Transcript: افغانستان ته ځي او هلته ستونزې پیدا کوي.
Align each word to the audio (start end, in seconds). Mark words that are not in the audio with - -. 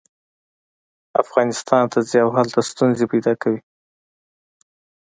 افغانستان 1.23 1.83
ته 1.91 1.99
ځي 2.07 2.17
او 2.23 2.29
هلته 2.37 2.59
ستونزې 2.69 3.05
پیدا 3.13 3.33
کوي. 3.41 3.61